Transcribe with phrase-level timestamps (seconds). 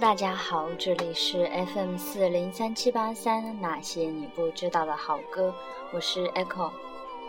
[0.00, 5.54] 大家好，这里是 FM 四零三七八三，那些你不知道的好歌，
[5.92, 6.70] 我是 Echo。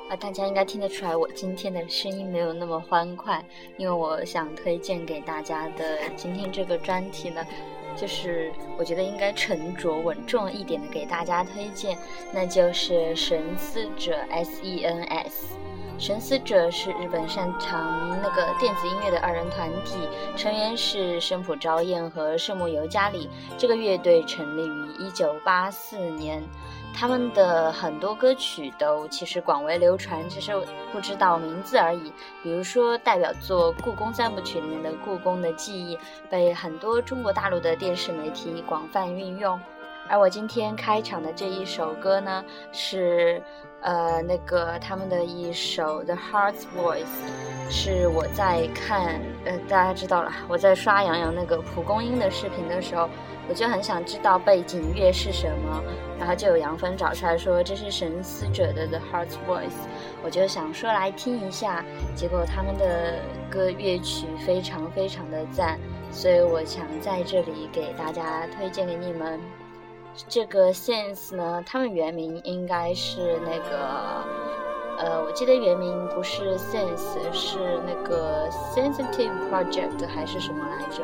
[0.09, 3.43] 啊，大家应该听得出来，我今天的声音没有那么欢快，
[3.75, 7.45] 因为我想推荐给大家的今天这个专题呢，
[7.97, 11.97] 就是我觉得应该沉着稳重一点的给大家推荐，
[12.31, 15.55] 那就是神思者 S E N S。
[16.01, 19.99] 神思者是日本擅长那个电子音乐的二人团体，
[20.35, 23.29] 成员是生浦昭彦和圣木由佳里。
[23.55, 26.41] 这个乐队成立于一九八四年，
[26.91, 30.51] 他们的很多歌曲都其实广为流传，只是
[30.91, 32.11] 不知道名字而已。
[32.41, 35.95] 比如说代表作《故宫三部曲》里面的《故宫的记忆》，
[36.31, 39.59] 被很多中国大陆的电视媒体广泛运用。
[40.11, 43.41] 而我今天开场的这一首歌呢，是，
[43.79, 47.05] 呃，那个他们的一首《The Heart's Voice》，
[47.71, 53.07] 是我在看，呃，大家知道了，我在刷杨洋那个蒲公英的视频的时候，
[53.47, 55.81] 我就很想知道背景乐是什么，
[56.19, 59.69] 然后就有杨芬找出来说这是神思者的《The Heart's Voice》，
[60.25, 61.85] 我就想说来听一下，
[62.15, 63.19] 结果他们的
[63.49, 65.79] 歌乐曲非常非常的赞，
[66.11, 69.39] 所以我想在这里给大家推荐给你们。
[70.27, 74.23] 这个 Sense 呢，他们原名应该是那个，
[74.97, 81.03] 呃，我记得原名不是 Sense，是那个 Sensitive Project 还是什么来着？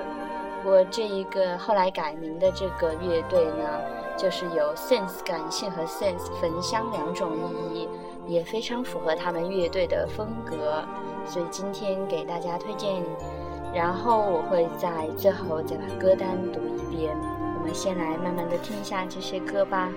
[0.66, 3.80] 我这一个后来改名的这个乐队呢，
[4.18, 7.32] 就是有 Sense 感性和 Sense 焚香两种
[7.74, 7.90] 意义，
[8.26, 10.84] 也非常符合他们乐队的风格，
[11.26, 13.02] 所以今天给大家推荐，
[13.74, 17.16] 然后我会在最后再把歌单读一遍。
[17.68, 19.90] 我们先来慢慢的听一下这些歌吧。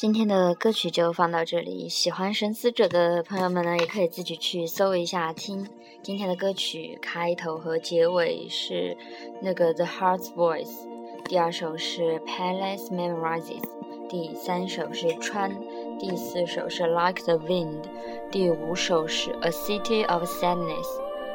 [0.00, 5.68] 今天的歌曲就放到这里，喜欢神思者的朋友们呢，也可以自己去搜一下听。
[6.02, 8.96] 今天的歌曲开头和结尾是
[9.42, 10.88] 那个 The Heart's Voice，
[11.26, 13.62] 第二首是 Palace Memorizes，
[14.08, 15.54] 第三首是川，
[15.98, 17.82] 第四首是 Like the Wind，
[18.30, 20.88] 第五首是 A City of Sadness，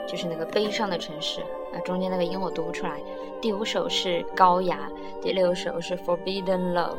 [0.08, 1.42] 就是那个悲伤的城市
[1.72, 3.00] 啊，中间那个音我读不出来。
[3.40, 4.92] 第五首是高雅，
[5.22, 6.98] 第六首是 Forbidden Love。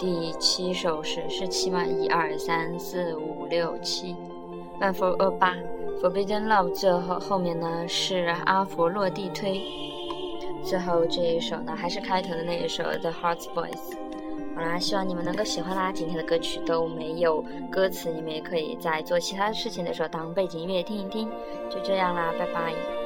[0.00, 1.84] 第七首是是七吗？
[1.84, 4.16] 一二三四五六七，
[4.80, 5.54] 万佛呃八
[6.00, 9.60] ，Forbidden Love 最后后面呢是阿佛洛地推，
[10.64, 13.94] 最后这一首呢还是开头的那一首 The Heart's Voice。
[14.56, 15.92] 好啦，希望你们能够喜欢啦。
[15.92, 21.30] 今天的歌曲都没有歌词，你们也可以在做其他事情的时候当背景音乐听一听。
[21.68, 22.99] 就这样啦，拜拜。